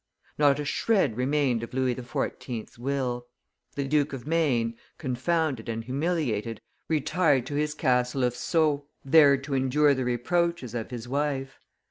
[0.39, 3.27] Not a shred remained of Louis XIV.'s will.
[3.75, 9.53] The Duke of Maine, confounded and humiliated, retired to his Castle of Sceaux, there to
[9.53, 11.59] endure the reproaches of his wife.